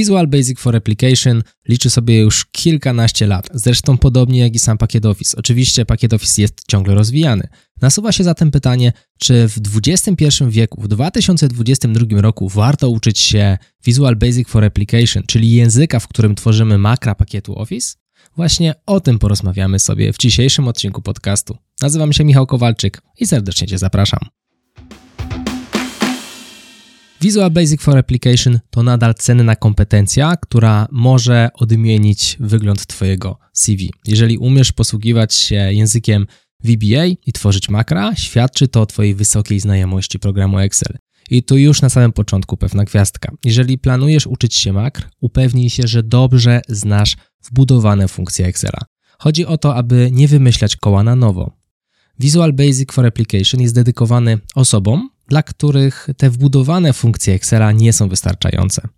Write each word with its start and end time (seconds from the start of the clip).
Visual 0.00 0.26
Basic 0.26 0.60
for 0.60 0.76
Application 0.76 1.42
liczy 1.68 1.90
sobie 1.90 2.18
już 2.18 2.46
kilkanaście 2.52 3.26
lat, 3.26 3.48
zresztą 3.54 3.98
podobnie 3.98 4.40
jak 4.40 4.54
i 4.54 4.58
sam 4.58 4.78
pakiet 4.78 5.06
Office. 5.06 5.36
Oczywiście 5.36 5.86
pakiet 5.86 6.12
Office 6.12 6.42
jest 6.42 6.54
ciągle 6.68 6.94
rozwijany. 6.94 7.48
Nasuwa 7.80 8.12
się 8.12 8.24
zatem 8.24 8.50
pytanie, 8.50 8.92
czy 9.18 9.48
w 9.48 9.58
XXI 9.76 10.44
wieku, 10.48 10.82
w 10.82 10.88
2022 10.88 12.20
roku 12.20 12.48
warto 12.48 12.88
uczyć 12.88 13.18
się 13.18 13.58
Visual 13.86 14.16
Basic 14.16 14.48
for 14.48 14.64
Application, 14.64 15.22
czyli 15.26 15.52
języka, 15.52 16.00
w 16.00 16.08
którym 16.08 16.34
tworzymy 16.34 16.78
makra 16.78 17.14
pakietu 17.14 17.58
Office? 17.58 17.94
Właśnie 18.36 18.74
o 18.86 19.00
tym 19.00 19.18
porozmawiamy 19.18 19.78
sobie 19.78 20.12
w 20.12 20.18
dzisiejszym 20.18 20.68
odcinku 20.68 21.02
podcastu. 21.02 21.56
Nazywam 21.82 22.12
się 22.12 22.24
Michał 22.24 22.46
Kowalczyk 22.46 23.02
i 23.18 23.26
serdecznie 23.26 23.68
Cię 23.68 23.78
zapraszam. 23.78 24.39
Visual 27.22 27.50
Basic 27.50 27.82
for 27.82 27.98
Application 27.98 28.60
to 28.70 28.82
nadal 28.82 29.14
cenna 29.14 29.56
kompetencja, 29.56 30.36
która 30.36 30.88
może 30.90 31.48
odmienić 31.54 32.36
wygląd 32.40 32.86
Twojego 32.86 33.38
CV. 33.52 33.90
Jeżeli 34.06 34.38
umiesz 34.38 34.72
posługiwać 34.72 35.34
się 35.34 35.54
językiem 35.54 36.26
VBA 36.64 37.06
i 37.26 37.32
tworzyć 37.32 37.68
makra, 37.68 38.16
świadczy 38.16 38.68
to 38.68 38.80
o 38.80 38.86
Twojej 38.86 39.14
wysokiej 39.14 39.60
znajomości 39.60 40.18
programu 40.18 40.58
Excel. 40.58 40.98
I 41.30 41.42
tu 41.42 41.56
już 41.56 41.82
na 41.82 41.88
samym 41.88 42.12
początku 42.12 42.56
pewna 42.56 42.84
gwiazdka. 42.84 43.32
Jeżeli 43.44 43.78
planujesz 43.78 44.26
uczyć 44.26 44.54
się 44.54 44.72
makr, 44.72 45.08
upewnij 45.20 45.70
się, 45.70 45.86
że 45.86 46.02
dobrze 46.02 46.60
znasz 46.68 47.16
wbudowane 47.42 48.08
funkcje 48.08 48.46
Excela. 48.46 48.80
Chodzi 49.18 49.46
o 49.46 49.58
to, 49.58 49.76
aby 49.76 50.10
nie 50.12 50.28
wymyślać 50.28 50.76
koła 50.76 51.02
na 51.02 51.16
nowo. 51.16 51.60
Visual 52.20 52.52
Basic 52.52 52.92
for 52.92 53.06
Application 53.06 53.60
jest 53.60 53.74
dedykowany 53.74 54.38
osobom, 54.54 55.10
dla 55.30 55.42
których 55.42 56.08
te 56.16 56.30
wbudowane 56.30 56.92
funkcje 56.92 57.34
Excela 57.34 57.72
nie 57.72 57.92
są 57.92 58.08
wystarczające. 58.08 58.88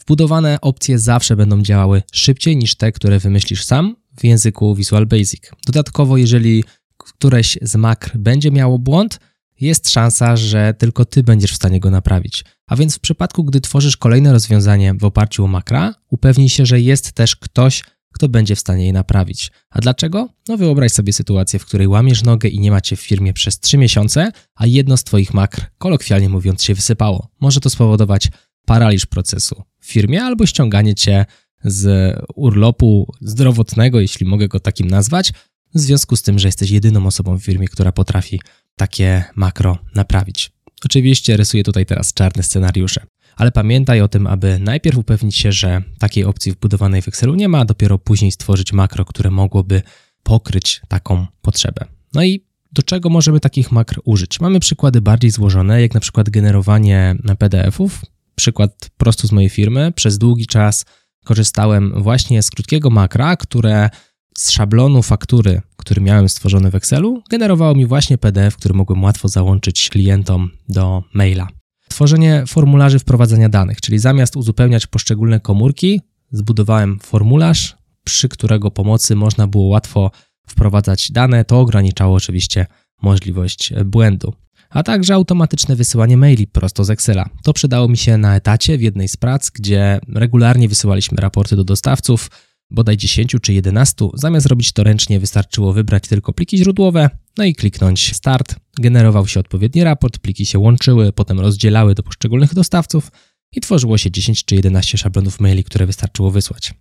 Wbudowane 0.00 0.60
opcje 0.60 0.98
zawsze 0.98 1.36
będą 1.36 1.62
działały 1.62 2.02
szybciej 2.12 2.56
niż 2.56 2.74
te, 2.74 2.92
które 2.92 3.18
wymyślisz 3.18 3.64
sam 3.64 3.96
w 4.20 4.24
języku 4.24 4.74
Visual 4.74 5.06
Basic. 5.06 5.50
Dodatkowo, 5.66 6.16
jeżeli 6.16 6.64
któreś 6.96 7.58
z 7.62 7.76
makr 7.76 8.18
będzie 8.18 8.50
miało 8.50 8.78
błąd, 8.78 9.20
jest 9.60 9.90
szansa, 9.90 10.36
że 10.36 10.74
tylko 10.78 11.04
ty 11.04 11.22
będziesz 11.22 11.52
w 11.52 11.56
stanie 11.56 11.80
go 11.80 11.90
naprawić. 11.90 12.44
A 12.66 12.76
więc 12.76 12.96
w 12.96 13.00
przypadku, 13.00 13.44
gdy 13.44 13.60
tworzysz 13.60 13.96
kolejne 13.96 14.32
rozwiązanie 14.32 14.94
w 14.94 15.04
oparciu 15.04 15.44
o 15.44 15.46
makra, 15.46 15.94
upewnij 16.10 16.48
się, 16.48 16.66
że 16.66 16.80
jest 16.80 17.12
też 17.12 17.36
ktoś, 17.36 17.82
kto 18.16 18.28
będzie 18.28 18.56
w 18.56 18.58
stanie 18.58 18.86
je 18.86 18.92
naprawić. 18.92 19.50
A 19.70 19.80
dlaczego? 19.80 20.28
No 20.48 20.56
wyobraź 20.56 20.92
sobie 20.92 21.12
sytuację, 21.12 21.58
w 21.58 21.66
której 21.66 21.88
łamiesz 21.88 22.22
nogę 22.22 22.48
i 22.48 22.60
nie 22.60 22.70
macie 22.70 22.96
w 22.96 23.00
firmie 23.00 23.32
przez 23.32 23.60
3 23.60 23.78
miesiące, 23.78 24.32
a 24.54 24.66
jedno 24.66 24.96
z 24.96 25.04
twoich 25.04 25.34
makr, 25.34 25.66
kolokwialnie 25.78 26.28
mówiąc, 26.28 26.62
się 26.62 26.74
wysypało. 26.74 27.28
Może 27.40 27.60
to 27.60 27.70
spowodować 27.70 28.28
paraliż 28.66 29.06
procesu 29.06 29.62
w 29.80 29.86
firmie 29.86 30.22
albo 30.22 30.46
ściąganie 30.46 30.94
cię 30.94 31.26
z 31.64 32.14
urlopu 32.34 33.12
zdrowotnego, 33.20 34.00
jeśli 34.00 34.26
mogę 34.26 34.48
go 34.48 34.60
takim 34.60 34.90
nazwać, 34.90 35.32
w 35.74 35.80
związku 35.80 36.16
z 36.16 36.22
tym, 36.22 36.38
że 36.38 36.48
jesteś 36.48 36.70
jedyną 36.70 37.06
osobą 37.06 37.38
w 37.38 37.42
firmie, 37.42 37.68
która 37.68 37.92
potrafi 37.92 38.40
takie 38.76 39.24
makro 39.34 39.78
naprawić. 39.94 40.55
Oczywiście 40.84 41.36
rysuję 41.36 41.62
tutaj 41.62 41.86
teraz 41.86 42.14
czarne 42.14 42.42
scenariusze, 42.42 43.06
ale 43.36 43.52
pamiętaj 43.52 44.00
o 44.00 44.08
tym, 44.08 44.26
aby 44.26 44.58
najpierw 44.58 44.98
upewnić 44.98 45.36
się, 45.36 45.52
że 45.52 45.82
takiej 45.98 46.24
opcji 46.24 46.52
wbudowanej 46.52 47.02
w 47.02 47.08
Excelu 47.08 47.34
nie 47.34 47.48
ma, 47.48 47.58
a 47.58 47.64
dopiero 47.64 47.98
później 47.98 48.32
stworzyć 48.32 48.72
makro, 48.72 49.04
które 49.04 49.30
mogłoby 49.30 49.82
pokryć 50.22 50.80
taką 50.88 51.26
potrzebę. 51.42 51.84
No 52.14 52.24
i 52.24 52.44
do 52.72 52.82
czego 52.82 53.08
możemy 53.08 53.40
takich 53.40 53.72
makr 53.72 54.00
użyć? 54.04 54.40
Mamy 54.40 54.60
przykłady 54.60 55.00
bardziej 55.00 55.30
złożone, 55.30 55.82
jak 55.82 55.94
na 55.94 56.00
przykład 56.00 56.30
generowanie 56.30 57.16
PDF-ów. 57.38 58.04
Przykład 58.34 58.90
prosto 58.96 59.26
z 59.26 59.32
mojej 59.32 59.50
firmy. 59.50 59.92
Przez 59.92 60.18
długi 60.18 60.46
czas 60.46 60.84
korzystałem 61.24 62.02
właśnie 62.02 62.42
z 62.42 62.50
krótkiego 62.50 62.90
makra, 62.90 63.36
które 63.36 63.90
z 64.38 64.50
szablonu 64.50 65.02
faktury, 65.02 65.62
który 65.86 66.00
miałem 66.00 66.28
stworzony 66.28 66.70
w 66.70 66.74
Excelu, 66.74 67.22
generowało 67.30 67.74
mi 67.74 67.86
właśnie 67.86 68.18
PDF, 68.18 68.56
który 68.56 68.74
mogłem 68.74 69.02
łatwo 69.02 69.28
załączyć 69.28 69.88
klientom 69.90 70.50
do 70.68 71.02
maila. 71.14 71.48
Tworzenie 71.88 72.44
formularzy 72.46 72.98
wprowadzania 72.98 73.48
danych, 73.48 73.80
czyli 73.80 73.98
zamiast 73.98 74.36
uzupełniać 74.36 74.86
poszczególne 74.86 75.40
komórki, 75.40 76.00
zbudowałem 76.30 76.98
formularz, 76.98 77.76
przy 78.04 78.28
którego 78.28 78.70
pomocy 78.70 79.16
można 79.16 79.46
było 79.46 79.64
łatwo 79.64 80.10
wprowadzać 80.48 81.12
dane. 81.12 81.44
To 81.44 81.60
ograniczało 81.60 82.16
oczywiście 82.16 82.66
możliwość 83.02 83.72
błędu. 83.84 84.32
A 84.70 84.82
także 84.82 85.14
automatyczne 85.14 85.76
wysyłanie 85.76 86.16
maili 86.16 86.46
prosto 86.46 86.84
z 86.84 86.90
Excela. 86.90 87.28
To 87.42 87.52
przydało 87.52 87.88
mi 87.88 87.96
się 87.96 88.18
na 88.18 88.36
etacie 88.36 88.78
w 88.78 88.82
jednej 88.82 89.08
z 89.08 89.16
prac, 89.16 89.50
gdzie 89.50 90.00
regularnie 90.14 90.68
wysyłaliśmy 90.68 91.18
raporty 91.20 91.56
do 91.56 91.64
dostawców, 91.64 92.30
bodaj 92.70 92.96
10 92.96 93.36
czy 93.42 93.52
11. 93.52 94.08
Zamiast 94.14 94.46
robić 94.46 94.72
to 94.72 94.84
ręcznie, 94.84 95.20
wystarczyło 95.20 95.72
wybrać 95.72 96.08
tylko 96.08 96.32
pliki 96.32 96.58
źródłowe, 96.58 97.10
no 97.38 97.44
i 97.44 97.54
kliknąć 97.54 98.14
Start. 98.14 98.56
Generował 98.80 99.26
się 99.26 99.40
odpowiedni 99.40 99.84
raport, 99.84 100.18
pliki 100.18 100.46
się 100.46 100.58
łączyły, 100.58 101.12
potem 101.12 101.40
rozdzielały 101.40 101.94
do 101.94 102.02
poszczególnych 102.02 102.54
dostawców 102.54 103.12
i 103.52 103.60
tworzyło 103.60 103.98
się 103.98 104.10
10 104.10 104.44
czy 104.44 104.54
11 104.54 104.98
szablonów 104.98 105.40
maili, 105.40 105.64
które 105.64 105.86
wystarczyło 105.86 106.30
wysłać. 106.30 106.74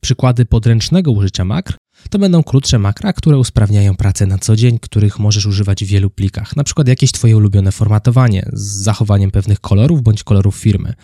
Przykłady 0.00 0.44
podręcznego 0.44 1.12
użycia 1.12 1.44
makr 1.44 1.76
to 2.10 2.18
będą 2.18 2.42
krótsze 2.42 2.78
makra, 2.78 3.12
które 3.12 3.38
usprawniają 3.38 3.96
pracę 3.96 4.26
na 4.26 4.38
co 4.38 4.56
dzień, 4.56 4.78
których 4.78 5.18
możesz 5.18 5.46
używać 5.46 5.84
w 5.84 5.88
wielu 5.88 6.10
plikach. 6.10 6.56
Na 6.56 6.64
przykład 6.64 6.88
jakieś 6.88 7.12
Twoje 7.12 7.36
ulubione 7.36 7.72
formatowanie 7.72 8.50
z 8.52 8.62
zachowaniem 8.62 9.30
pewnych 9.30 9.60
kolorów 9.60 10.02
bądź 10.02 10.24
kolorów 10.24 10.56
firmy 10.56 10.94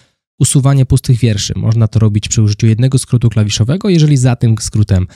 usuwanie 0.40 0.86
pustych 0.86 1.18
wierszy. 1.18 1.52
Można 1.56 1.88
to 1.88 1.98
robić 1.98 2.28
przy 2.28 2.42
użyciu 2.42 2.66
jednego 2.66 2.98
skrótu 2.98 3.28
klawiszowego, 3.28 3.88
jeżeli 3.88 4.16
za 4.16 4.36
tym 4.36 4.54
skrótem 4.60 5.06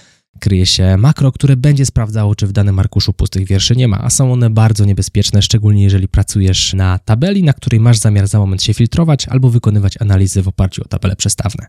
kryje 0.40 0.66
się 0.66 0.96
makro, 0.96 1.32
które 1.32 1.56
będzie 1.56 1.86
sprawdzało, 1.86 2.34
czy 2.34 2.46
w 2.46 2.52
danym 2.52 2.78
arkuszu 2.78 3.12
pustych 3.12 3.46
wierszy 3.46 3.76
nie 3.76 3.88
ma, 3.88 3.98
a 3.98 4.10
są 4.10 4.32
one 4.32 4.50
bardzo 4.50 4.84
niebezpieczne, 4.84 5.42
szczególnie 5.42 5.82
jeżeli 5.82 6.08
pracujesz 6.08 6.74
na 6.74 6.98
tabeli, 6.98 7.42
na 7.42 7.52
której 7.52 7.80
masz 7.80 7.98
zamiar 7.98 8.26
za 8.26 8.38
moment 8.38 8.62
się 8.62 8.74
filtrować 8.74 9.28
albo 9.28 9.50
wykonywać 9.50 9.94
analizy 10.00 10.42
w 10.42 10.48
oparciu 10.48 10.82
o 10.82 10.88
tabele 10.88 11.16
przestawne. 11.16 11.66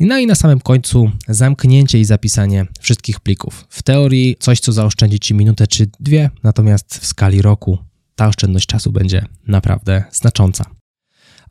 No 0.00 0.18
i 0.18 0.26
na 0.26 0.34
samym 0.34 0.60
końcu 0.60 1.10
zamknięcie 1.28 2.00
i 2.00 2.04
zapisanie 2.04 2.66
wszystkich 2.80 3.20
plików. 3.20 3.66
W 3.68 3.82
teorii 3.82 4.36
coś, 4.40 4.60
co 4.60 4.72
zaoszczędzi 4.72 5.20
Ci 5.20 5.34
minutę 5.34 5.66
czy 5.66 5.86
dwie, 6.00 6.30
natomiast 6.42 6.98
w 6.98 7.06
skali 7.06 7.42
roku 7.42 7.78
ta 8.14 8.28
oszczędność 8.28 8.66
czasu 8.66 8.92
będzie 8.92 9.26
naprawdę 9.46 10.04
znacząca. 10.12 10.75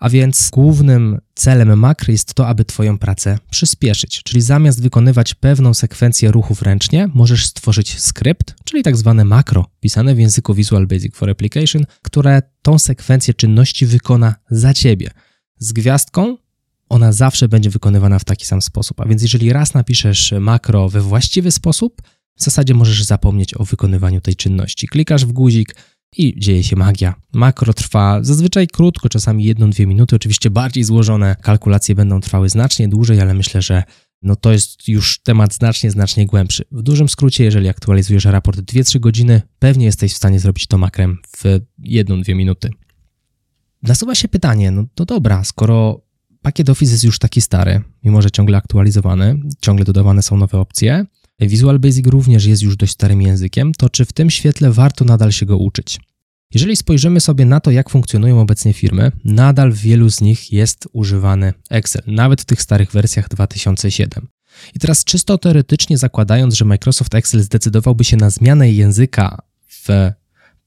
A 0.05 0.09
więc 0.09 0.49
głównym 0.49 1.19
celem 1.35 1.79
makry 1.79 2.13
jest 2.13 2.33
to, 2.33 2.47
aby 2.47 2.65
Twoją 2.65 2.97
pracę 2.97 3.37
przyspieszyć. 3.49 4.23
Czyli 4.23 4.41
zamiast 4.41 4.81
wykonywać 4.81 5.33
pewną 5.33 5.73
sekwencję 5.73 6.31
ruchów 6.31 6.61
ręcznie, 6.61 7.09
możesz 7.13 7.45
stworzyć 7.45 7.99
skrypt, 7.99 8.55
czyli 8.63 8.83
tak 8.83 8.97
zwane 8.97 9.25
makro, 9.25 9.65
pisane 9.79 10.15
w 10.15 10.19
języku 10.19 10.53
Visual 10.53 10.87
Basic 10.87 11.15
for 11.15 11.29
Application, 11.29 11.85
które 12.01 12.41
tą 12.61 12.79
sekwencję 12.79 13.33
czynności 13.33 13.85
wykona 13.85 14.35
za 14.49 14.73
Ciebie. 14.73 15.11
Z 15.59 15.73
gwiazdką 15.73 16.37
ona 16.89 17.11
zawsze 17.11 17.47
będzie 17.47 17.69
wykonywana 17.69 18.19
w 18.19 18.23
taki 18.23 18.45
sam 18.45 18.61
sposób. 18.61 19.01
A 19.01 19.05
więc 19.05 19.21
jeżeli 19.21 19.53
raz 19.53 19.73
napiszesz 19.73 20.33
makro 20.39 20.89
we 20.89 21.01
właściwy 21.01 21.51
sposób, 21.51 22.01
w 22.35 22.43
zasadzie 22.43 22.73
możesz 22.73 23.03
zapomnieć 23.03 23.57
o 23.57 23.65
wykonywaniu 23.65 24.21
tej 24.21 24.35
czynności. 24.35 24.87
Klikasz 24.87 25.25
w 25.25 25.31
guzik, 25.31 25.75
i 26.17 26.39
dzieje 26.39 26.63
się 26.63 26.75
magia. 26.75 27.15
Makro 27.33 27.73
trwa 27.73 28.19
zazwyczaj 28.23 28.67
krótko, 28.67 29.09
czasami 29.09 29.43
jedną-dwie 29.43 29.87
minuty. 29.87 30.15
Oczywiście 30.15 30.49
bardziej 30.49 30.83
złożone 30.83 31.35
kalkulacje 31.41 31.95
będą 31.95 32.21
trwały 32.21 32.49
znacznie 32.49 32.87
dłużej, 32.87 33.21
ale 33.21 33.33
myślę, 33.33 33.61
że 33.61 33.83
no 34.21 34.35
to 34.35 34.51
jest 34.51 34.87
już 34.87 35.19
temat 35.19 35.53
znacznie, 35.53 35.91
znacznie 35.91 36.25
głębszy. 36.25 36.63
W 36.71 36.81
dużym 36.81 37.09
skrócie, 37.09 37.43
jeżeli 37.43 37.67
aktualizujesz 37.67 38.25
raport 38.25 38.59
2-3 38.59 38.99
godziny, 38.99 39.41
pewnie 39.59 39.85
jesteś 39.85 40.13
w 40.13 40.17
stanie 40.17 40.39
zrobić 40.39 40.67
to 40.67 40.77
makrem 40.77 41.17
w 41.37 41.43
1-2 41.89 42.35
minuty. 42.35 42.69
Nasuwa 43.83 44.15
się 44.15 44.27
pytanie, 44.27 44.71
no 44.71 44.83
to 44.95 45.05
dobra, 45.05 45.43
skoro 45.43 46.01
pakiet 46.41 46.69
Office 46.69 46.91
jest 46.91 47.03
już 47.03 47.19
taki 47.19 47.41
stary, 47.41 47.81
mimo 48.03 48.21
że 48.21 48.31
ciągle 48.31 48.57
aktualizowany, 48.57 49.39
ciągle 49.61 49.85
dodawane 49.85 50.21
są 50.21 50.37
nowe 50.37 50.59
opcje, 50.59 51.05
Visual 51.39 51.79
Basic 51.79 52.07
również 52.07 52.45
jest 52.45 52.61
już 52.61 52.77
dość 52.77 52.93
starym 52.93 53.21
językiem, 53.21 53.73
to 53.73 53.89
czy 53.89 54.05
w 54.05 54.13
tym 54.13 54.29
świetle 54.29 54.71
warto 54.71 55.05
nadal 55.05 55.31
się 55.31 55.45
go 55.45 55.57
uczyć? 55.57 55.99
Jeżeli 56.53 56.75
spojrzymy 56.75 57.19
sobie 57.19 57.45
na 57.45 57.59
to, 57.59 57.71
jak 57.71 57.89
funkcjonują 57.89 58.41
obecnie 58.41 58.73
firmy, 58.73 59.11
nadal 59.25 59.71
w 59.71 59.77
wielu 59.77 60.09
z 60.09 60.21
nich 60.21 60.51
jest 60.53 60.87
używany 60.93 61.53
Excel, 61.69 62.01
nawet 62.07 62.41
w 62.41 62.45
tych 62.45 62.61
starych 62.61 62.91
wersjach 62.91 63.29
2007. 63.29 64.27
I 64.75 64.79
teraz 64.79 65.03
czysto 65.03 65.37
teoretycznie 65.37 65.97
zakładając, 65.97 66.53
że 66.53 66.65
Microsoft 66.65 67.15
Excel 67.15 67.41
zdecydowałby 67.41 68.03
się 68.03 68.17
na 68.17 68.29
zmianę 68.29 68.71
języka 68.71 69.41
w 69.67 69.87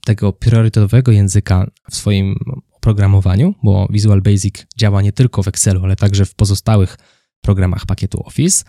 tego 0.05 0.33
priorytetowego 0.33 1.13
języka 1.13 1.71
w 1.91 1.97
swoim 1.97 2.37
oprogramowaniu, 2.73 3.55
bo 3.63 3.89
Visual 3.91 4.23
Basic 4.23 4.67
działa 4.77 5.03
nie 5.03 5.13
tylko 5.13 5.43
w 5.43 5.49
Excelu, 5.49 5.85
ale 5.85 5.97
także 5.97 6.27
w 6.27 6.35
pozostałych 6.35 6.99
programach 7.41 7.87
pakietu 7.87 8.23
Office, 8.27 8.65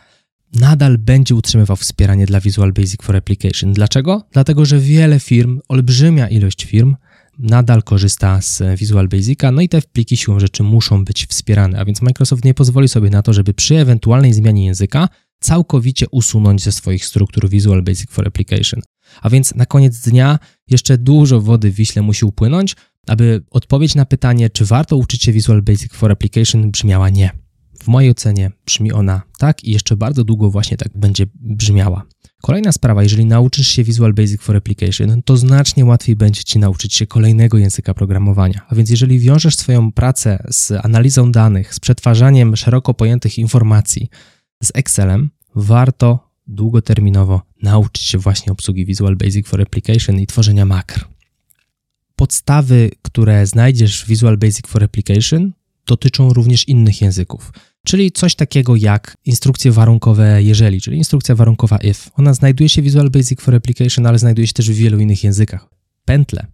nadal 0.53 0.97
będzie 0.97 1.35
utrzymywał 1.35 1.77
wspieranie 1.77 2.25
dla 2.25 2.39
Visual 2.39 2.73
Basic 2.73 3.03
for 3.03 3.15
Application. 3.15 3.73
Dlaczego? 3.73 4.23
Dlatego, 4.31 4.65
że 4.65 4.79
wiele 4.79 5.19
firm, 5.19 5.59
olbrzymia 5.67 6.27
ilość 6.27 6.65
firm 6.65 6.95
nadal 7.39 7.83
korzysta 7.83 8.41
z 8.41 8.79
Visual 8.79 9.07
Basica, 9.07 9.51
no 9.51 9.61
i 9.61 9.69
te 9.69 9.81
pliki 9.81 10.17
siłą 10.17 10.39
rzeczy 10.39 10.63
muszą 10.63 11.05
być 11.05 11.25
wspierane, 11.25 11.79
a 11.79 11.85
więc 11.85 12.01
Microsoft 12.01 12.45
nie 12.45 12.53
pozwoli 12.53 12.89
sobie 12.89 13.09
na 13.09 13.21
to, 13.21 13.33
żeby 13.33 13.53
przy 13.53 13.77
ewentualnej 13.77 14.33
zmianie 14.33 14.65
języka 14.65 15.09
całkowicie 15.39 16.05
usunąć 16.11 16.63
ze 16.63 16.71
swoich 16.71 17.05
struktur 17.05 17.49
Visual 17.49 17.83
Basic 17.83 18.11
for 18.11 18.27
Application. 18.27 18.81
A 19.21 19.29
więc 19.29 19.55
na 19.55 19.65
koniec 19.65 19.99
dnia 19.99 20.39
jeszcze 20.67 20.97
dużo 20.97 21.41
wody 21.41 21.71
w 21.71 21.75
Wiśle 21.75 22.01
musi 22.01 22.25
upłynąć, 22.25 22.75
aby 23.07 23.43
odpowiedź 23.51 23.95
na 23.95 24.05
pytanie, 24.05 24.49
czy 24.49 24.65
warto 24.65 24.97
uczyć 24.97 25.23
się 25.23 25.31
Visual 25.31 25.61
Basic 25.61 25.93
for 25.93 26.11
Application 26.11 26.71
brzmiała 26.71 27.09
nie. 27.09 27.48
W 27.79 27.87
mojej 27.87 28.11
ocenie 28.11 28.51
brzmi 28.65 28.91
ona 28.91 29.21
tak 29.37 29.63
i 29.63 29.71
jeszcze 29.71 29.97
bardzo 29.97 30.23
długo 30.23 30.51
właśnie 30.51 30.77
tak 30.77 30.97
będzie 30.97 31.25
brzmiała. 31.35 32.05
Kolejna 32.41 32.71
sprawa, 32.71 33.03
jeżeli 33.03 33.25
nauczysz 33.25 33.67
się 33.67 33.83
Visual 33.83 34.13
Basic 34.13 34.41
for 34.41 34.55
Application, 34.55 35.21
to 35.23 35.37
znacznie 35.37 35.85
łatwiej 35.85 36.15
będzie 36.15 36.43
Ci 36.43 36.59
nauczyć 36.59 36.95
się 36.95 37.07
kolejnego 37.07 37.57
języka 37.57 37.93
programowania. 37.93 38.65
A 38.69 38.75
więc 38.75 38.89
jeżeli 38.89 39.19
wiążesz 39.19 39.55
swoją 39.55 39.91
pracę 39.91 40.43
z 40.49 40.71
analizą 40.85 41.31
danych, 41.31 41.73
z 41.73 41.79
przetwarzaniem 41.79 42.55
szeroko 42.55 42.93
pojętych 42.93 43.37
informacji 43.37 44.09
z 44.63 44.71
Excelem, 44.75 45.29
warto 45.55 46.29
długoterminowo 46.47 47.41
nauczyć 47.63 48.03
się 48.03 48.17
właśnie 48.17 48.51
obsługi 48.51 48.85
Visual 48.85 49.15
Basic 49.15 49.47
for 49.47 49.61
Application 49.61 50.19
i 50.19 50.27
tworzenia 50.27 50.65
makr. 50.65 51.07
Podstawy, 52.15 52.91
które 53.01 53.47
znajdziesz 53.47 54.05
w 54.05 54.07
Visual 54.07 54.37
Basic 54.37 54.67
for 54.67 54.83
Application, 54.83 55.51
dotyczą 55.87 56.33
również 56.33 56.67
innych 56.67 57.01
języków 57.01 57.51
czyli 57.85 58.11
coś 58.11 58.35
takiego 58.35 58.75
jak 58.75 59.17
instrukcje 59.25 59.71
warunkowe 59.71 60.43
jeżeli, 60.43 60.81
czyli 60.81 60.97
instrukcja 60.97 61.35
warunkowa 61.35 61.77
if. 61.77 62.09
Ona 62.15 62.33
znajduje 62.33 62.69
się 62.69 62.81
w 62.81 62.85
Visual 62.85 63.09
Basic 63.09 63.41
for 63.41 63.55
Application, 63.55 64.05
ale 64.05 64.19
znajduje 64.19 64.47
się 64.47 64.53
też 64.53 64.71
w 64.71 64.73
wielu 64.73 64.99
innych 64.99 65.23
językach. 65.23 65.69
Pętle, 66.05 66.45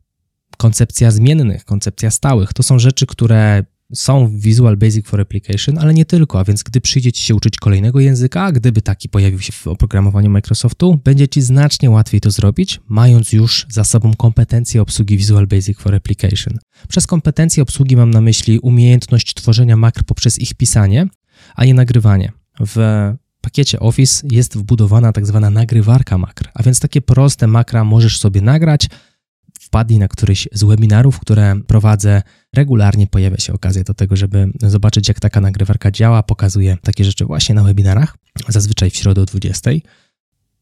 koncepcja 0.58 1.12
zmiennych, 1.12 1.66
koncepcja 1.66 2.12
stałych, 2.12 2.54
to 2.54 2.64
są 2.64 2.80
rzeczy, 2.80 3.06
które 3.06 3.64
są 3.94 4.28
w 4.28 4.32
Visual 4.32 4.78
Basic 4.78 5.08
for 5.08 5.22
Application, 5.22 5.78
ale 5.78 5.94
nie 5.94 6.06
tylko, 6.06 6.40
a 6.40 6.44
więc 6.44 6.64
gdy 6.64 6.82
przyjdzie 6.82 7.12
Ci 7.12 7.24
się 7.24 7.36
uczyć 7.36 7.58
kolejnego 7.58 8.00
języka, 8.00 8.52
gdyby 8.52 8.82
taki 8.82 9.10
pojawił 9.10 9.40
się 9.40 9.52
w 9.52 9.68
oprogramowaniu 9.68 10.30
Microsoftu, 10.30 11.00
będzie 11.04 11.28
Ci 11.28 11.42
znacznie 11.42 11.90
łatwiej 11.90 12.22
to 12.22 12.32
zrobić, 12.32 12.80
mając 12.88 13.34
już 13.34 13.66
za 13.70 13.84
sobą 13.84 14.14
kompetencje 14.14 14.82
obsługi 14.82 15.18
Visual 15.18 15.48
Basic 15.48 15.80
for 15.80 15.96
Application. 15.96 16.58
Przez 16.90 17.08
kompetencje 17.08 17.64
obsługi 17.64 17.96
mam 17.96 18.12
na 18.12 18.22
myśli 18.22 18.60
umiejętność 18.60 19.34
tworzenia 19.34 19.78
makr 19.78 20.04
poprzez 20.04 20.40
ich 20.40 20.54
pisanie, 20.54 21.08
a 21.56 21.66
nie 21.66 21.74
nagrywanie. 21.74 22.32
W 22.60 22.78
pakiecie 23.42 23.80
Office 23.80 24.28
jest 24.32 24.58
wbudowana 24.58 25.12
tak 25.12 25.26
zwana 25.26 25.50
nagrywarka 25.50 26.18
makr, 26.18 26.50
a 26.54 26.64
więc 26.64 26.80
takie 26.80 27.02
proste 27.02 27.48
makra 27.48 27.84
możesz 27.84 28.20
sobie 28.20 28.42
nagrać, 28.42 28.88
wpadli 29.66 30.00
na 30.00 30.08
któryś 30.08 30.48
z 30.52 30.64
webinarów, 30.64 31.20
które 31.20 31.56
prowadzę, 31.68 32.22
regularnie 32.56 33.08
pojawia 33.08 33.38
się 33.38 33.54
okazja 33.54 33.84
do 33.84 33.94
tego, 33.94 34.16
żeby 34.16 34.52
zobaczyć, 34.62 35.08
jak 35.08 35.20
taka 35.20 35.42
nagrywarka 35.42 35.92
działa. 35.92 36.24
Pokazuję 36.24 36.78
takie 36.82 37.04
rzeczy 37.04 37.26
właśnie 37.26 37.56
na 37.56 37.64
webinarach, 37.64 38.18
zazwyczaj 38.48 38.90
w 38.90 38.96
środę 38.96 39.22
o 39.22 39.26
20, 39.26 39.72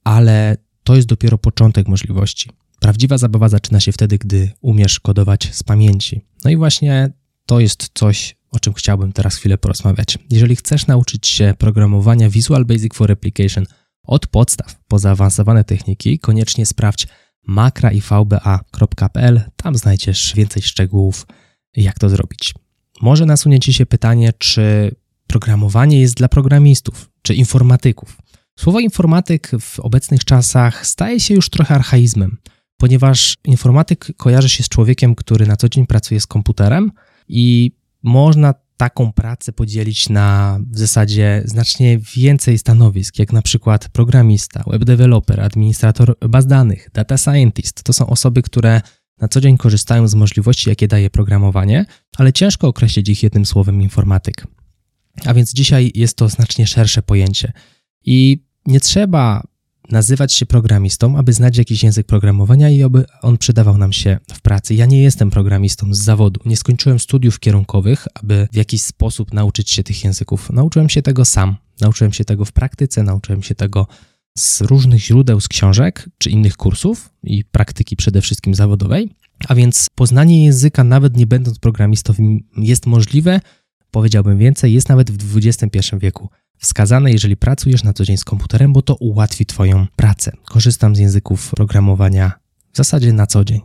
ale 0.04 0.58
to 0.84 0.96
jest 0.96 1.08
dopiero 1.08 1.38
początek 1.38 1.88
możliwości. 1.88 2.50
Prawdziwa 2.80 3.18
zabawa 3.18 3.50
zaczyna 3.50 3.80
się 3.80 3.92
wtedy, 3.92 4.18
gdy 4.18 4.52
umiesz 4.62 5.00
kodować 5.00 5.50
z 5.56 5.64
pamięci. 5.64 6.22
No 6.46 6.52
i 6.52 6.58
właśnie 6.58 7.10
to 7.46 7.60
jest 7.60 7.90
coś, 7.94 8.36
o 8.52 8.60
czym 8.60 8.74
chciałbym 8.74 9.14
teraz 9.14 9.36
chwilę 9.36 9.58
porozmawiać. 9.58 10.18
Jeżeli 10.30 10.56
chcesz 10.56 10.88
nauczyć 10.88 11.28
się 11.28 11.54
programowania 11.58 12.30
Visual 12.30 12.66
Basic 12.66 12.94
for 12.94 13.12
Application 13.12 13.66
od 14.04 14.28
podstaw 14.28 14.76
po 14.88 15.00
zaawansowane 15.00 15.64
techniki, 15.64 16.20
koniecznie 16.20 16.66
sprawdź 16.66 17.08
makra.ivba.pl. 17.48 19.42
Tam 19.56 19.76
znajdziesz 19.76 20.34
więcej 20.36 20.64
szczegółów, 20.64 21.28
jak 21.76 22.00
to 22.00 22.10
zrobić. 22.10 22.54
Może 23.02 23.26
nasunie 23.26 23.60
Ci 23.60 23.74
się 23.74 23.86
pytanie, 23.86 24.34
czy 24.38 24.96
programowanie 25.28 26.02
jest 26.02 26.16
dla 26.16 26.28
programistów, 26.28 27.10
czy 27.22 27.36
informatyków. 27.36 28.18
Słowo 28.60 28.80
informatyk 28.80 29.52
w 29.60 29.80
obecnych 29.80 30.26
czasach 30.26 30.88
staje 30.88 31.20
się 31.20 31.34
już 31.34 31.50
trochę 31.50 31.76
archaizmem, 31.76 32.38
ponieważ 32.78 33.38
informatyk 33.46 34.08
kojarzy 34.18 34.50
się 34.50 34.64
z 34.64 34.70
człowiekiem, 34.70 35.16
który 35.16 35.46
na 35.46 35.56
co 35.56 35.70
dzień 35.70 35.88
pracuje 35.88 36.20
z 36.20 36.28
komputerem 36.28 36.92
i 37.28 37.72
można 38.04 38.54
taką 38.78 39.14
pracę 39.14 39.54
podzielić 39.54 40.10
na 40.10 40.60
w 40.72 40.78
zasadzie 40.78 41.42
znacznie 41.46 42.00
więcej 42.16 42.58
stanowisk, 42.58 43.20
jak 43.20 43.34
na 43.34 43.42
przykład 43.42 43.90
programista, 43.90 44.64
web 44.68 44.84
developer, 44.84 45.42
administrator 45.42 46.16
baz 46.30 46.48
danych, 46.48 46.90
data 46.94 47.18
scientist. 47.18 47.84
To 47.84 47.94
są 47.94 48.08
osoby, 48.08 48.42
które 48.42 48.82
na 49.22 49.28
co 49.28 49.42
dzień 49.42 49.58
korzystają 49.58 50.08
z 50.08 50.16
możliwości, 50.16 50.70
jakie 50.70 50.88
daje 50.88 51.10
programowanie, 51.10 51.86
ale 52.18 52.34
ciężko 52.34 52.68
określić 52.68 53.10
ich 53.10 53.24
jednym 53.24 53.46
słowem 53.46 53.82
informatyk. 53.82 54.48
A 55.26 55.34
więc 55.34 55.54
dzisiaj 55.54 55.92
jest 55.96 56.18
to 56.18 56.30
znacznie 56.30 56.68
szersze 56.68 57.02
pojęcie. 57.02 57.52
I 58.06 58.44
nie 58.66 58.80
trzeba 58.80 59.44
nazywać 59.90 60.34
się 60.34 60.46
programistą, 60.46 61.18
aby 61.18 61.34
znać 61.34 61.58
jakiś 61.58 61.84
język 61.84 62.08
programowania 62.08 62.70
i 62.70 62.84
aby 62.84 63.06
on 63.22 63.38
przydawał 63.38 63.78
nam 63.78 63.94
się 63.94 64.18
w 64.34 64.42
pracy. 64.42 64.76
Ja 64.76 64.86
nie 64.86 65.02
jestem 65.02 65.30
programistą 65.30 65.94
z 65.94 65.98
zawodu. 66.00 66.40
Nie 66.46 66.58
skończyłem 66.58 67.00
studiów 67.00 67.40
kierunkowych, 67.40 68.08
aby 68.14 68.48
w 68.52 68.56
jakiś 68.56 68.82
sposób 68.82 69.34
nauczyć 69.34 69.72
się 69.72 69.84
tych 69.84 70.04
języków. 70.04 70.50
Nauczyłem 70.50 70.90
się 70.90 71.02
tego 71.02 71.26
sam. 71.26 71.56
Nauczyłem 71.82 72.14
się 72.14 72.26
tego 72.26 72.46
w 72.46 72.52
praktyce, 72.52 73.04
nauczyłem 73.04 73.44
się 73.44 73.56
tego 73.56 73.88
z 74.38 74.62
różnych 74.62 75.00
źródeł, 75.00 75.42
z 75.42 75.48
książek 75.48 76.10
czy 76.18 76.30
innych 76.30 76.58
kursów 76.58 77.10
i 77.24 77.46
praktyki 77.46 77.96
przede 77.96 78.22
wszystkim 78.22 78.56
zawodowej. 78.56 79.10
A 79.48 79.56
więc 79.56 79.88
poznanie 79.96 80.46
języka, 80.46 80.84
nawet 80.84 81.18
nie 81.18 81.28
będąc 81.28 81.60
programistą, 81.60 82.14
jest 82.58 82.86
możliwe. 82.86 83.42
Powiedziałbym 83.92 84.38
więcej, 84.38 84.74
jest 84.74 84.90
nawet 84.90 85.12
w 85.12 85.38
XXI 85.38 85.80
wieku 86.00 86.30
wskazane, 86.64 87.12
jeżeli 87.12 87.38
pracujesz 87.38 87.84
na 87.84 87.94
co 87.94 88.06
dzień 88.06 88.18
z 88.18 88.24
komputerem, 88.24 88.74
bo 88.74 88.82
to 88.82 88.96
ułatwi 88.96 89.46
Twoją 89.46 89.88
pracę. 89.96 90.32
Korzystam 90.46 90.96
z 90.96 91.00
języków 91.00 91.52
programowania 91.52 92.32
w 92.74 92.78
zasadzie 92.78 93.14
na 93.14 93.28
co 93.28 93.44
dzień. 93.44 93.62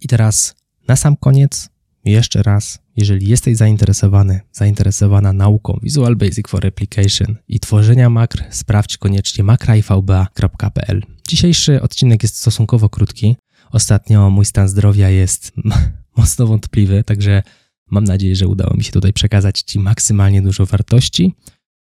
I 0.00 0.08
teraz 0.08 0.54
na 0.88 0.96
sam 0.96 1.16
koniec, 1.16 1.68
jeszcze 2.04 2.42
raz, 2.42 2.78
jeżeli 2.96 3.28
jesteś 3.28 3.56
zainteresowany, 3.56 4.40
zainteresowana 4.52 5.32
nauką 5.32 5.78
Visual 5.82 6.16
Basic 6.16 6.48
for 6.48 6.66
Application 6.66 7.36
i 7.48 7.60
tworzenia 7.60 8.10
makr, 8.10 8.44
sprawdź 8.50 8.96
koniecznie 8.96 9.44
makraivba.pl. 9.44 11.02
Dzisiejszy 11.28 11.82
odcinek 11.82 12.22
jest 12.22 12.36
stosunkowo 12.36 12.88
krótki. 12.88 13.36
Ostatnio 13.70 14.30
mój 14.30 14.44
stan 14.44 14.68
zdrowia 14.68 15.10
jest 15.10 15.52
mocno 16.16 16.46
wątpliwy, 16.46 17.04
także 17.04 17.42
mam 17.90 18.04
nadzieję, 18.04 18.36
że 18.36 18.48
udało 18.48 18.74
mi 18.76 18.84
się 18.84 18.92
tutaj 18.92 19.12
przekazać 19.12 19.60
Ci 19.60 19.78
maksymalnie 19.78 20.42
dużo 20.42 20.66
wartości. 20.66 21.34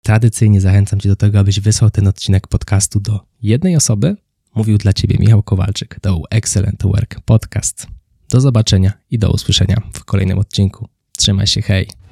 Tradycyjnie 0.06 0.62
zachęcam 0.62 1.00
Cię 1.00 1.10
do 1.10 1.16
tego, 1.16 1.40
abyś 1.40 1.60
wysłał 1.60 1.90
ten 1.92 2.08
odcinek 2.08 2.48
podcastu 2.48 3.00
do 3.00 3.20
jednej 3.42 3.76
osoby. 3.76 4.16
Mówił 4.56 4.78
dla 4.78 4.94
Ciebie 4.94 5.16
Michał 5.20 5.44
Kowalczyk. 5.44 6.00
To 6.02 6.22
Excellent 6.30 6.84
Work 6.84 7.20
Podcast. 7.20 7.88
Do 8.30 8.42
zobaczenia 8.42 8.94
i 9.12 9.20
do 9.20 9.32
usłyszenia 9.32 9.82
w 9.94 10.06
kolejnym 10.06 10.40
odcinku. 10.40 10.90
Trzymaj 11.18 11.48
się, 11.48 11.62
hej! 11.62 12.05